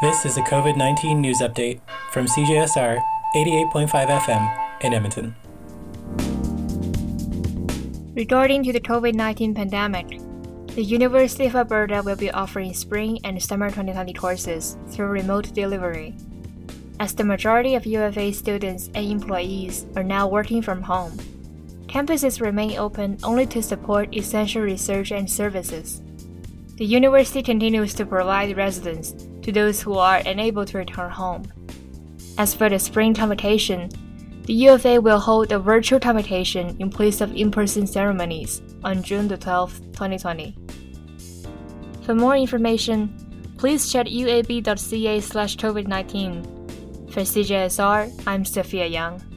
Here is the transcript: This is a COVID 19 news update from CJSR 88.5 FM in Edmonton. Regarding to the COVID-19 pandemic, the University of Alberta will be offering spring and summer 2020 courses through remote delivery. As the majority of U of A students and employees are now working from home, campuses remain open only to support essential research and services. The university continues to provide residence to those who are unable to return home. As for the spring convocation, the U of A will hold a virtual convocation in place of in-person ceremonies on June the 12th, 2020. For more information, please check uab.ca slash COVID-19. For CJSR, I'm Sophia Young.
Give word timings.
This 0.00 0.24
is 0.24 0.38
a 0.38 0.40
COVID 0.40 0.78
19 0.78 1.20
news 1.20 1.40
update 1.42 1.78
from 2.10 2.24
CJSR 2.24 3.04
88.5 3.36 3.90
FM 4.08 4.80
in 4.80 4.94
Edmonton. 4.94 5.36
Regarding 8.14 8.64
to 8.64 8.72
the 8.72 8.80
COVID-19 8.80 9.54
pandemic, 9.54 10.18
the 10.74 10.82
University 10.82 11.44
of 11.44 11.54
Alberta 11.54 12.00
will 12.02 12.16
be 12.16 12.30
offering 12.30 12.72
spring 12.72 13.18
and 13.24 13.42
summer 13.42 13.68
2020 13.68 14.14
courses 14.14 14.78
through 14.88 15.08
remote 15.08 15.52
delivery. 15.52 16.16
As 16.98 17.12
the 17.12 17.24
majority 17.24 17.74
of 17.74 17.84
U 17.84 18.00
of 18.00 18.16
A 18.16 18.32
students 18.32 18.88
and 18.94 19.04
employees 19.04 19.84
are 19.96 20.02
now 20.02 20.26
working 20.26 20.62
from 20.62 20.80
home, 20.80 21.12
campuses 21.88 22.40
remain 22.40 22.78
open 22.78 23.18
only 23.22 23.44
to 23.48 23.62
support 23.62 24.16
essential 24.16 24.62
research 24.62 25.12
and 25.12 25.30
services. 25.30 26.00
The 26.76 26.86
university 26.86 27.42
continues 27.42 27.92
to 27.96 28.06
provide 28.06 28.56
residence 28.56 29.26
to 29.42 29.52
those 29.52 29.80
who 29.80 29.94
are 29.94 30.22
unable 30.26 30.64
to 30.64 30.78
return 30.78 31.10
home. 31.10 31.44
As 32.38 32.54
for 32.54 32.68
the 32.68 32.78
spring 32.78 33.14
convocation, 33.14 33.88
the 34.44 34.54
U 34.54 34.72
of 34.72 34.86
A 34.86 34.98
will 34.98 35.20
hold 35.20 35.52
a 35.52 35.58
virtual 35.58 36.00
convocation 36.00 36.76
in 36.80 36.90
place 36.90 37.20
of 37.20 37.34
in-person 37.36 37.86
ceremonies 37.86 38.62
on 38.82 39.02
June 39.02 39.28
the 39.28 39.38
12th, 39.38 39.80
2020. 39.92 40.56
For 42.02 42.14
more 42.14 42.36
information, 42.36 43.54
please 43.58 43.92
check 43.92 44.06
uab.ca 44.06 45.20
slash 45.20 45.56
COVID-19. 45.56 47.12
For 47.12 47.20
CJSR, 47.20 48.22
I'm 48.26 48.44
Sophia 48.44 48.86
Young. 48.86 49.29